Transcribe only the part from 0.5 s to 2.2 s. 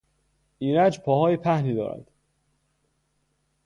ایرج پاهای پهنی دارد.